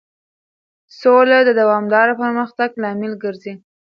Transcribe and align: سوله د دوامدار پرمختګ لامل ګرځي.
سوله 1.01 1.37
د 1.47 1.49
دوامدار 1.61 2.07
پرمختګ 2.21 2.69
لامل 2.81 3.13
ګرځي. 3.23 3.53